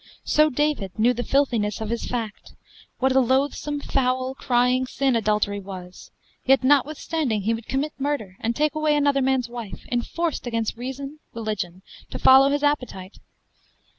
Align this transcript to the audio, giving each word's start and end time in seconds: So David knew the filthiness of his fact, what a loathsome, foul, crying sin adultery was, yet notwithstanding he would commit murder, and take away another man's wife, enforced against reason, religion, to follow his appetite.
So 0.23 0.49
David 0.49 0.97
knew 0.97 1.13
the 1.13 1.21
filthiness 1.23 1.79
of 1.79 1.91
his 1.91 2.05
fact, 2.07 2.55
what 2.97 3.11
a 3.15 3.19
loathsome, 3.19 3.79
foul, 3.81 4.33
crying 4.33 4.87
sin 4.87 5.15
adultery 5.15 5.59
was, 5.59 6.09
yet 6.43 6.63
notwithstanding 6.63 7.43
he 7.43 7.53
would 7.53 7.67
commit 7.67 7.93
murder, 7.99 8.35
and 8.39 8.55
take 8.55 8.73
away 8.73 8.95
another 8.95 9.21
man's 9.21 9.47
wife, 9.47 9.85
enforced 9.91 10.47
against 10.47 10.75
reason, 10.75 11.19
religion, 11.35 11.83
to 12.09 12.17
follow 12.17 12.49
his 12.49 12.63
appetite. 12.63 13.19